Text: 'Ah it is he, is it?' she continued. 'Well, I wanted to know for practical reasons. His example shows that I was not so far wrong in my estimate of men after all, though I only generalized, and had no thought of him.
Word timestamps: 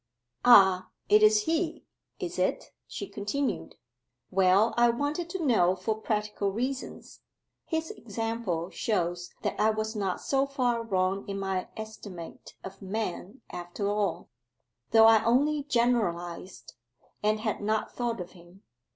'Ah 0.43 0.89
it 1.09 1.21
is 1.21 1.43
he, 1.43 1.83
is 2.19 2.39
it?' 2.39 2.71
she 2.87 3.05
continued. 3.07 3.75
'Well, 4.31 4.73
I 4.75 4.89
wanted 4.89 5.29
to 5.29 5.45
know 5.45 5.75
for 5.75 5.95
practical 6.01 6.51
reasons. 6.51 7.21
His 7.67 7.91
example 7.91 8.71
shows 8.71 9.29
that 9.43 9.59
I 9.61 9.69
was 9.69 9.95
not 9.95 10.19
so 10.19 10.47
far 10.47 10.81
wrong 10.81 11.29
in 11.29 11.37
my 11.39 11.67
estimate 11.77 12.55
of 12.63 12.81
men 12.81 13.41
after 13.51 13.87
all, 13.91 14.29
though 14.89 15.05
I 15.05 15.23
only 15.23 15.65
generalized, 15.65 16.73
and 17.21 17.41
had 17.41 17.61
no 17.61 17.85
thought 17.85 18.19
of 18.19 18.31
him. 18.31 18.63